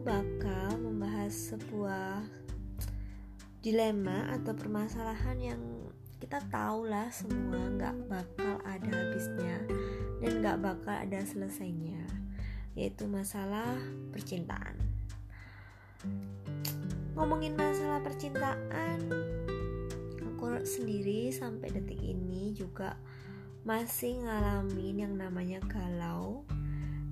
[0.00, 2.24] bakal membahas sebuah
[3.60, 5.62] dilema atau permasalahan yang
[6.16, 9.60] kita tahu lah semua nggak bakal ada habisnya
[10.24, 12.00] dan nggak bakal ada selesainya
[12.72, 13.76] yaitu masalah
[14.08, 14.80] percintaan.
[17.12, 19.04] Ngomongin masalah percintaan
[20.40, 22.96] aku sendiri sampai detik ini juga
[23.68, 26.48] masih ngalamin yang namanya galau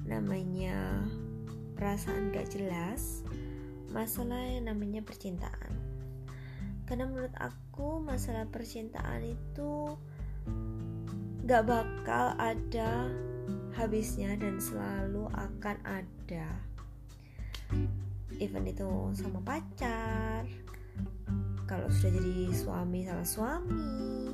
[0.09, 1.05] namanya
[1.79, 3.23] perasaan gak jelas
[3.95, 5.73] masalah yang namanya percintaan.
[6.85, 9.95] Karena menurut aku masalah percintaan itu
[11.47, 13.07] gak bakal ada
[13.79, 16.49] habisnya dan selalu akan ada.
[18.43, 20.45] Even itu sama pacar
[21.69, 24.33] kalau sudah jadi suami sama suami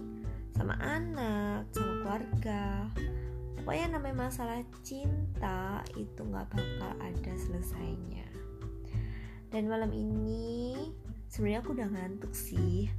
[0.54, 2.86] sama anak sama keluarga
[3.64, 8.28] pokoknya namanya masalah cinta itu gak bakal ada selesainya.
[9.48, 10.76] Dan malam ini
[11.32, 12.92] sebenarnya aku udah ngantuk sih.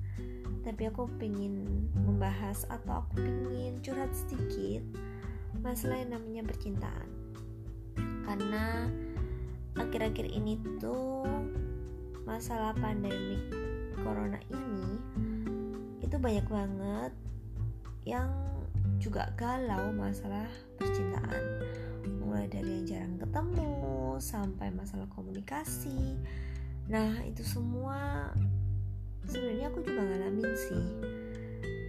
[0.65, 4.81] Tapi aku pengen membahas atau aku pengen curhat sedikit
[5.61, 7.09] masalah yang namanya percintaan.
[8.25, 8.89] Karena
[9.77, 11.29] akhir-akhir ini tuh
[12.25, 13.53] masalah pandemik
[14.01, 14.97] corona ini
[16.01, 17.13] itu banyak banget
[18.01, 18.33] yang
[19.05, 20.49] juga galau masalah
[20.81, 21.61] percintaan.
[22.25, 26.17] Mulai dari yang jarang ketemu sampai masalah komunikasi.
[26.89, 28.33] Nah itu semua
[29.29, 30.85] sebenarnya aku juga ngalamin sih.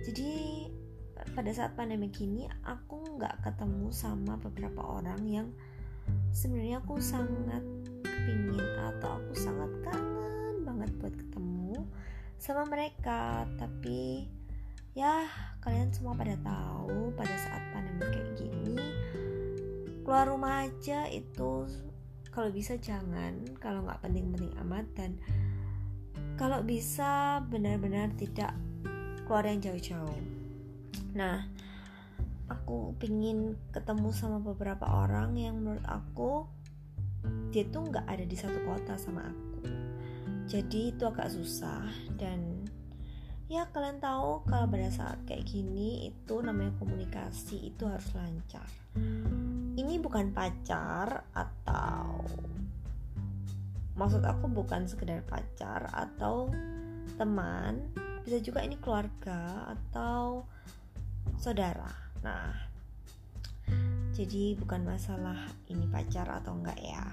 [0.05, 0.33] Jadi
[1.33, 5.48] pada saat pandemi ini aku nggak ketemu sama beberapa orang yang
[6.36, 7.64] sebenarnya aku sangat
[8.05, 8.61] kepingin
[8.92, 11.89] atau aku sangat kangen banget buat ketemu
[12.36, 13.48] sama mereka.
[13.56, 14.28] Tapi
[14.97, 15.28] ya
[15.61, 18.80] kalian semua pada tahu pada saat pandemi kayak gini
[20.01, 21.68] keluar rumah aja itu
[22.33, 25.20] kalau bisa jangan kalau nggak penting-penting amat dan
[26.36, 28.52] kalau bisa benar-benar tidak
[29.24, 30.20] keluar yang jauh-jauh.
[31.17, 31.48] Nah
[32.46, 36.45] aku pingin ketemu sama beberapa orang yang menurut aku
[37.51, 39.64] dia tuh nggak ada di satu kota sama aku.
[40.46, 41.89] Jadi itu agak susah
[42.20, 42.68] dan
[43.46, 48.67] ya kalian tahu kalau pada saat kayak gini itu namanya komunikasi itu harus lancar.
[49.77, 52.27] Ini bukan pacar atau
[53.95, 56.51] maksud aku bukan sekedar pacar atau
[57.14, 57.86] teman
[58.27, 60.42] bisa juga ini keluarga atau
[61.39, 61.95] saudara.
[62.27, 62.51] Nah
[64.17, 65.39] jadi bukan masalah
[65.70, 67.05] ini pacar atau enggak ya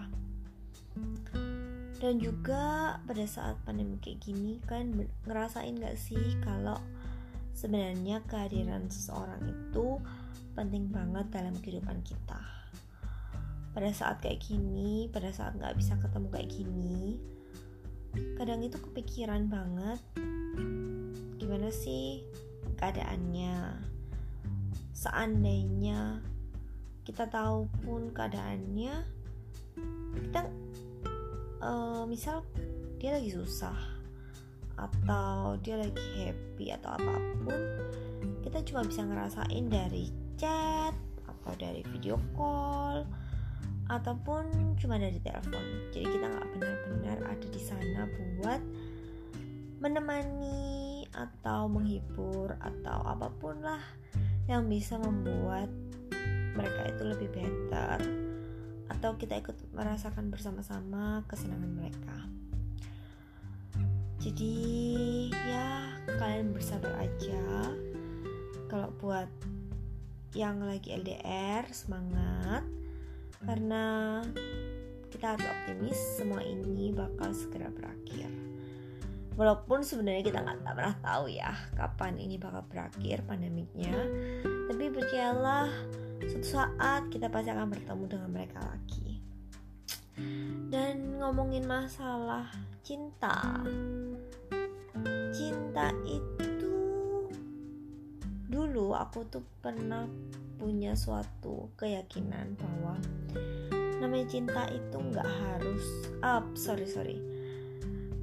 [2.04, 4.92] dan juga pada saat pandemi kayak gini kan
[5.24, 6.76] ngerasain gak sih kalau
[7.56, 10.04] sebenarnya kehadiran seseorang itu
[10.52, 12.44] penting banget dalam kehidupan kita?
[13.72, 17.24] Pada saat kayak gini pada saat nggak bisa ketemu kayak gini
[18.36, 20.04] kadang itu kepikiran banget
[21.40, 22.28] gimana sih
[22.84, 23.80] keadaannya?
[24.92, 26.20] Seandainya
[27.08, 28.92] kita tahu pun keadaannya
[30.20, 30.52] kita
[31.64, 32.44] uh, misal
[33.00, 33.76] dia lagi susah
[34.76, 37.14] atau dia lagi happy atau apa
[37.46, 37.60] pun
[38.44, 43.08] kita cuma bisa ngerasain dari chat atau dari video call
[43.92, 45.92] ataupun cuma dari telepon.
[45.92, 48.08] Jadi kita nggak benar-benar ada di sana
[48.40, 48.62] buat
[49.84, 53.84] menemani atau menghibur atau apa pun lah
[54.48, 55.68] yang bisa membuat
[56.56, 58.00] mereka itu lebih better
[58.92, 62.18] atau kita ikut merasakan bersama-sama kesenangan mereka.
[64.24, 64.56] Jadi
[65.32, 67.72] ya kalian bersabar aja.
[68.72, 69.28] Kalau buat
[70.34, 72.64] yang lagi LDR semangat.
[73.44, 74.20] Karena
[75.12, 78.32] kita harus optimis semua ini bakal segera berakhir.
[79.36, 83.94] Walaupun sebenarnya kita nggak pernah tahu ya kapan ini bakal berakhir pandemiknya.
[84.72, 85.70] Tapi percayalah
[86.30, 89.20] suatu saat kita pasti akan bertemu dengan mereka lagi.
[90.72, 92.48] Dan ngomongin masalah
[92.86, 93.60] cinta.
[95.34, 96.74] Cinta itu
[98.48, 100.06] dulu aku tuh pernah
[100.62, 102.96] punya suatu keyakinan bahwa
[103.98, 105.86] namanya cinta itu nggak harus
[106.22, 107.18] up oh, sorry sorry.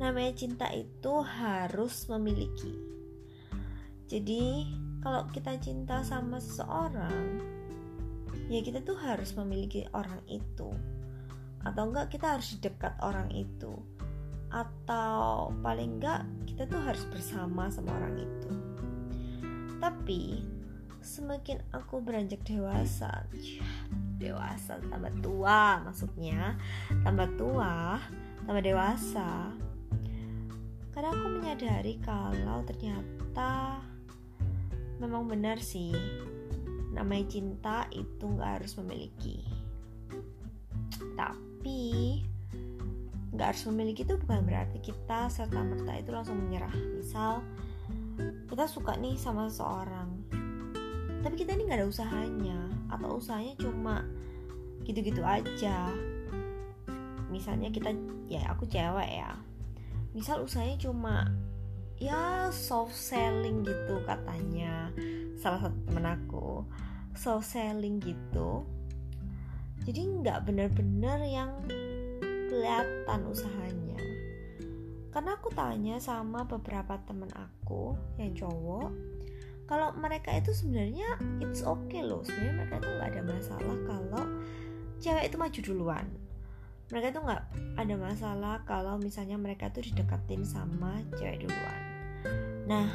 [0.01, 2.73] Namanya cinta itu harus memiliki.
[4.09, 4.67] Jadi
[5.05, 7.60] kalau kita cinta sama seseorang
[8.51, 10.75] ya kita tuh harus memiliki orang itu.
[11.63, 13.79] Atau enggak kita harus dekat orang itu.
[14.51, 18.51] Atau paling enggak kita tuh harus bersama sama orang itu.
[19.79, 20.43] Tapi
[21.01, 23.25] semakin aku beranjak dewasa
[24.21, 26.61] dewasa tambah tua maksudnya
[27.01, 27.97] tambah tua
[28.45, 29.49] tambah dewasa
[30.93, 33.81] karena aku menyadari kalau ternyata
[35.01, 35.97] memang benar sih
[36.91, 39.43] namanya cinta itu nggak harus memiliki.
[41.15, 41.81] Tapi
[43.31, 46.75] nggak harus memiliki itu bukan berarti kita serta merta itu langsung menyerah.
[46.99, 47.43] Misal
[48.51, 50.41] kita suka nih sama seseorang
[51.21, 54.05] tapi kita ini nggak ada usahanya atau usahanya cuma
[54.89, 55.93] gitu-gitu aja.
[57.29, 57.93] Misalnya kita
[58.27, 59.37] ya aku cewek ya.
[60.17, 61.29] Misal usahanya cuma
[62.01, 64.89] ya soft selling gitu katanya
[65.41, 66.69] salah satu temen aku
[67.17, 68.69] soft selling gitu.
[69.89, 71.65] Jadi nggak bener-bener yang
[72.53, 73.97] kelihatan usahanya.
[75.11, 78.93] Karena aku tanya sama beberapa temen aku yang cowok
[79.71, 82.21] kalau mereka itu sebenarnya it's okay loh.
[82.27, 84.25] Sebenarnya mereka itu nggak ada masalah kalau
[85.01, 86.07] cewek itu maju duluan.
[86.91, 87.43] Mereka itu nggak
[87.79, 91.83] ada masalah kalau misalnya mereka tuh didekatin sama cewek duluan.
[92.67, 92.91] Nah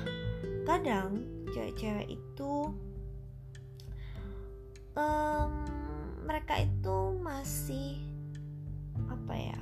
[0.65, 1.21] kadang
[1.53, 2.53] cewek-cewek itu
[4.97, 5.51] um,
[6.25, 8.01] mereka itu masih
[9.05, 9.61] apa ya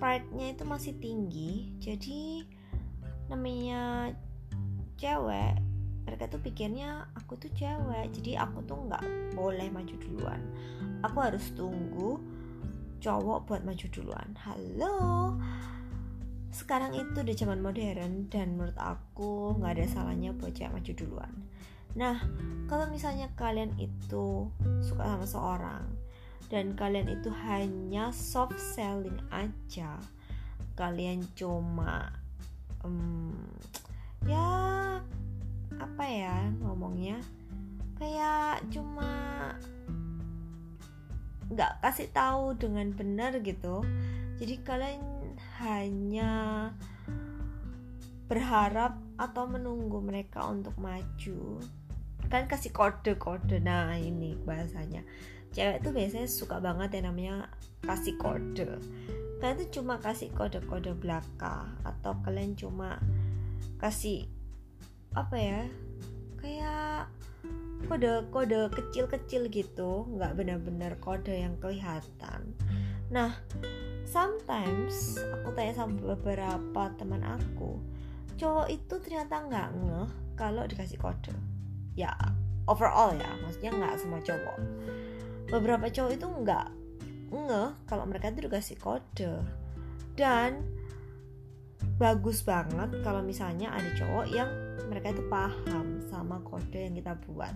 [0.00, 1.76] pride-nya itu masih tinggi.
[1.76, 2.46] Jadi
[3.28, 4.14] namanya
[4.96, 5.60] cewek
[6.08, 9.04] mereka tuh pikirnya aku tuh cewek jadi aku tuh nggak
[9.36, 10.40] boleh maju duluan.
[11.04, 12.16] Aku harus tunggu
[13.04, 14.32] cowok buat maju duluan.
[14.40, 15.36] Halo
[16.50, 21.32] sekarang itu udah zaman modern dan menurut aku nggak ada salahnya buat cewek maju duluan.
[21.94, 22.18] Nah
[22.66, 24.50] kalau misalnya kalian itu
[24.82, 25.84] suka sama seorang
[26.50, 29.98] dan kalian itu hanya soft selling aja
[30.80, 32.08] kalian cuma
[32.80, 33.36] um,
[34.24, 34.48] ya
[35.76, 37.20] apa ya ngomongnya?
[38.00, 39.12] Kayak cuma
[41.52, 43.84] nggak kasih tahu dengan benar gitu.
[44.40, 45.19] Jadi kalian
[45.60, 46.32] hanya
[48.30, 51.58] berharap atau menunggu mereka untuk maju.
[52.30, 53.58] Kan kasih kode-kode.
[53.58, 55.02] Nah ini bahasanya.
[55.50, 57.50] Cewek tuh biasanya suka banget yang namanya
[57.82, 58.78] kasih kode.
[59.42, 63.02] Kalian tuh cuma kasih kode-kode belaka atau kalian cuma
[63.82, 64.30] kasih
[65.10, 65.62] apa ya
[66.38, 67.10] kayak
[67.90, 70.06] kode-kode kecil-kecil gitu.
[70.06, 72.54] Nggak benar-benar kode yang kelihatan.
[73.10, 73.34] Nah
[74.10, 77.78] sometimes aku tanya sama beberapa teman aku
[78.34, 81.30] cowok itu ternyata nggak ngeh kalau dikasih kode.
[81.94, 82.10] Ya
[82.66, 84.58] overall ya maksudnya nggak semua cowok.
[85.54, 86.66] Beberapa cowok itu nggak
[87.30, 89.46] ngeh kalau mereka itu dikasih kode.
[90.18, 90.66] Dan
[92.00, 94.50] bagus banget kalau misalnya ada cowok yang
[94.90, 97.54] mereka itu paham sama kode yang kita buat.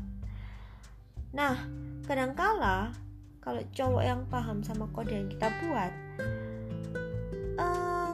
[1.34, 1.66] Nah
[2.06, 2.94] kadangkala
[3.42, 5.92] kalau cowok yang paham sama kode yang kita buat
[7.58, 8.12] uh,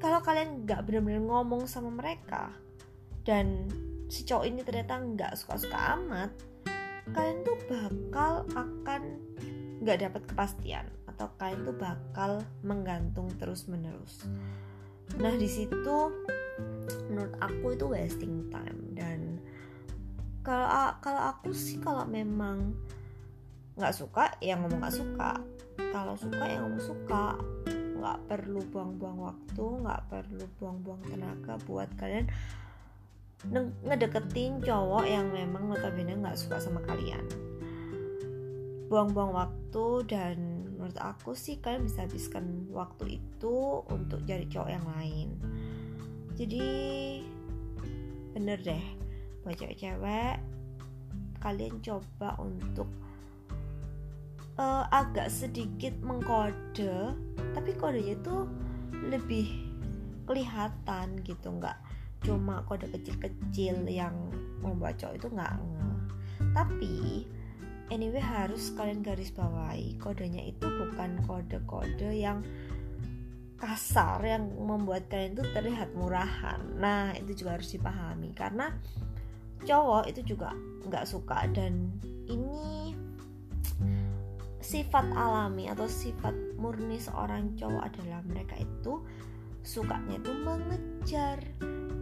[0.00, 2.54] kalau kalian nggak benar-benar ngomong sama mereka
[3.22, 3.68] dan
[4.10, 6.30] si cowok ini ternyata nggak suka-suka amat
[7.10, 9.02] kalian tuh bakal akan
[9.80, 14.26] nggak dapat kepastian atau kalian tuh bakal menggantung terus menerus
[15.18, 16.14] nah di situ
[17.10, 19.42] menurut aku itu wasting time dan
[20.40, 22.72] kalau kalau aku sih kalau memang
[23.76, 25.32] nggak suka ya ngomong nggak suka.
[25.90, 27.36] Kalau suka ya ngomong suka
[28.00, 32.26] nggak perlu buang-buang waktu nggak perlu buang-buang tenaga buat kalian
[33.84, 37.24] ngedeketin cowok yang memang notabene nggak suka sama kalian.
[38.92, 40.36] Buang-buang waktu dan
[40.76, 45.28] menurut aku sih kalian bisa habiskan waktu itu untuk cari cowok yang lain.
[46.36, 46.68] Jadi
[48.36, 48.84] bener deh
[49.44, 50.36] buat cewek-cewek
[51.40, 52.88] kalian coba untuk
[54.60, 57.16] uh, agak sedikit mengkode
[57.56, 58.36] tapi kodenya itu
[59.08, 59.48] lebih
[60.28, 61.80] kelihatan gitu nggak
[62.20, 64.12] cuma kode kecil-kecil yang
[64.60, 65.90] membuat cowok itu nggak nge
[66.52, 66.94] tapi
[67.88, 72.44] anyway harus kalian garis bawahi kodenya itu bukan kode-kode yang
[73.60, 76.64] kasar yang membuat kalian itu terlihat murahan.
[76.80, 78.72] Nah itu juga harus dipahami karena
[79.68, 80.56] cowok itu juga
[80.88, 81.92] nggak suka dan
[82.24, 82.79] ini
[84.70, 89.02] sifat alami atau sifat murni seorang cowok adalah mereka itu
[89.66, 91.42] sukanya itu mengejar.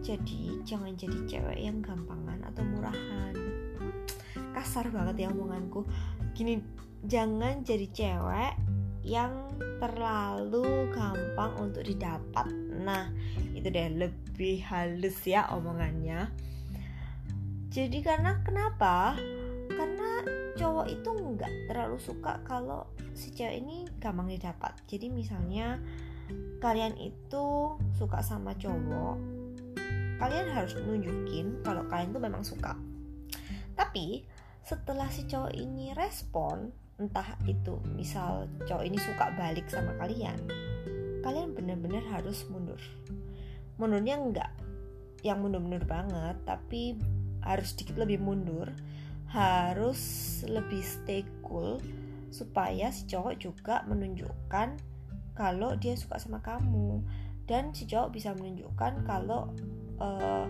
[0.04, 3.34] Jadi jangan jadi cewek yang gampangan atau murahan.
[4.52, 5.88] Kasar banget ya omonganku.
[6.36, 6.60] Gini
[7.08, 8.52] jangan jadi cewek
[9.00, 9.48] yang
[9.80, 12.52] terlalu gampang untuk didapat.
[12.84, 13.08] Nah
[13.56, 16.28] itu deh lebih halus ya omongannya.
[17.72, 19.16] Jadi karena kenapa
[19.78, 20.10] karena
[20.58, 24.74] cowok itu nggak terlalu suka kalau si cewek ini gampang didapat.
[24.90, 25.78] Jadi misalnya
[26.58, 29.38] kalian itu suka sama cowok
[30.18, 32.74] kalian harus nunjukin kalau kalian tuh memang suka.
[33.78, 34.26] Tapi
[34.66, 40.34] setelah si cowok ini respon entah itu misal cowok ini suka balik sama kalian
[41.22, 42.82] kalian benar-benar harus mundur.
[43.78, 44.50] Mundurnya enggak
[45.22, 46.98] yang mundur-mundur banget tapi
[47.46, 48.74] harus sedikit lebih mundur
[49.28, 50.00] harus
[50.48, 51.76] lebih stay cool
[52.32, 54.80] supaya si cowok juga menunjukkan
[55.36, 57.04] kalau dia suka sama kamu.
[57.48, 59.52] Dan si cowok bisa menunjukkan kalau
[60.00, 60.44] uh,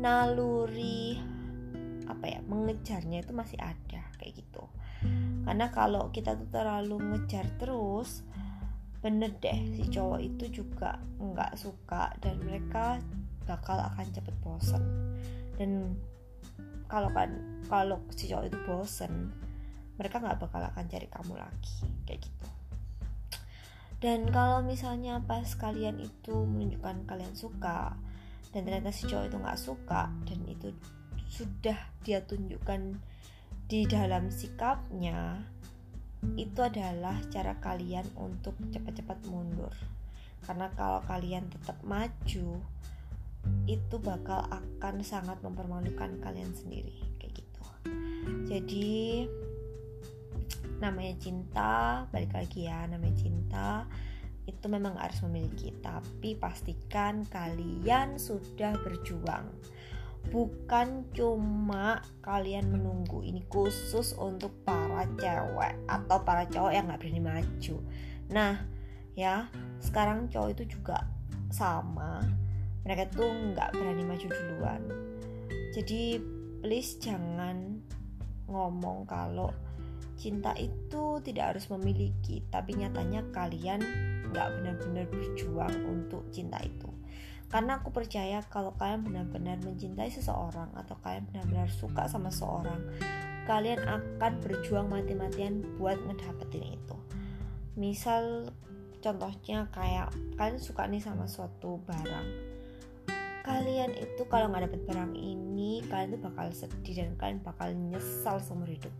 [0.00, 1.20] naluri
[2.08, 4.64] apa ya mengejarnya itu masih ada kayak gitu.
[5.42, 8.24] Karena kalau kita tuh terlalu ngejar terus
[9.02, 13.02] bener deh si cowok itu juga nggak suka dan mereka
[13.44, 14.82] bakal akan cepet bosen.
[15.58, 15.98] Dan
[16.92, 17.32] kalau kan
[17.72, 19.32] kalau si cowok itu bosen
[19.96, 22.48] mereka nggak bakal akan cari kamu lagi kayak gitu.
[24.02, 27.96] Dan kalau misalnya pas kalian itu menunjukkan kalian suka
[28.52, 30.68] dan ternyata si cowok itu nggak suka dan itu
[31.32, 33.00] sudah dia tunjukkan
[33.72, 35.40] di dalam sikapnya
[36.36, 39.72] itu adalah cara kalian untuk cepat-cepat mundur.
[40.44, 42.60] Karena kalau kalian tetap maju
[43.66, 47.64] itu bakal akan sangat mempermalukan kalian sendiri kayak gitu.
[48.50, 49.26] Jadi
[50.82, 53.86] namanya cinta balik lagi ya namanya cinta
[54.46, 55.70] itu memang harus memiliki.
[55.78, 59.46] Tapi pastikan kalian sudah berjuang.
[60.30, 67.22] Bukan cuma kalian menunggu ini khusus untuk para cewek atau para cowok yang nggak berani
[67.22, 67.76] maju.
[68.30, 68.54] Nah
[69.18, 69.50] ya
[69.82, 71.10] sekarang cowok itu juga
[71.50, 72.22] sama
[72.82, 74.82] mereka tuh nggak berani maju duluan.
[75.72, 76.18] Jadi
[76.62, 77.80] please jangan
[78.50, 79.50] ngomong kalau
[80.18, 83.80] cinta itu tidak harus memiliki tapi nyatanya kalian
[84.30, 86.90] nggak benar-benar berjuang untuk cinta itu.
[87.52, 92.80] Karena aku percaya kalau kalian benar-benar mencintai seseorang atau kalian benar-benar suka sama seseorang
[93.42, 96.96] kalian akan berjuang mati-matian buat ngedapetin itu.
[97.74, 98.54] Misal
[99.02, 102.51] contohnya kayak kalian suka nih sama suatu barang
[103.42, 108.38] kalian itu kalau nggak dapet barang ini kalian tuh bakal sedih dan kalian bakal nyesal
[108.38, 108.94] seumur hidup.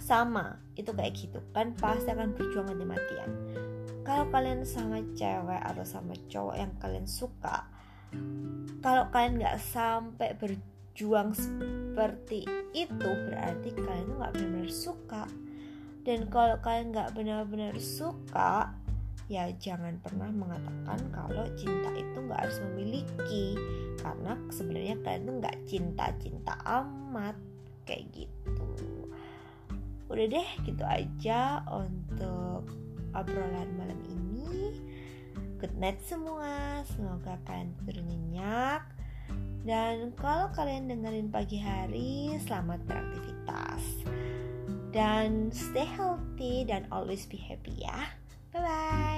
[0.00, 1.38] Sama itu kayak gitu.
[1.52, 3.30] Kan pasti akan berjuang mati-matian
[4.08, 7.68] kalau kalian sama cewek atau sama cowok yang kalian suka
[8.80, 15.24] kalau kalian nggak sampai berjuang seperti itu berarti kalian nggak benar-benar suka.
[16.06, 18.72] Dan kalau kalian nggak benar-benar suka
[19.28, 23.46] ya jangan pernah mengatakan kalau cinta itu nggak harus memiliki.
[24.00, 27.36] Karena sebenarnya kalian tuh nggak cinta-cinta amat.
[27.84, 28.68] Kayak gitu.
[30.08, 32.64] Udah deh gitu aja untuk
[33.12, 34.80] obrolan malam ini.
[35.60, 36.80] Good night semua.
[36.88, 38.82] Semoga kalian tidur nyenyak.
[39.68, 43.84] Dan kalau kalian dengerin pagi hari selamat beraktivitas.
[44.88, 48.08] Dan stay healthy dan always be happy ya.
[48.48, 49.17] Bye bye